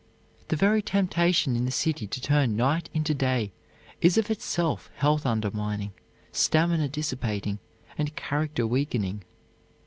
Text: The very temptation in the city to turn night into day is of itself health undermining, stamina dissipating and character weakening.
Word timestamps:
The 0.47 0.55
very 0.55 0.81
temptation 0.81 1.55
in 1.55 1.65
the 1.65 1.69
city 1.71 2.07
to 2.07 2.19
turn 2.19 2.55
night 2.55 2.89
into 2.91 3.13
day 3.13 3.51
is 4.01 4.17
of 4.17 4.31
itself 4.31 4.89
health 4.95 5.27
undermining, 5.27 5.91
stamina 6.31 6.87
dissipating 6.87 7.59
and 7.99 8.15
character 8.15 8.65
weakening. 8.65 9.23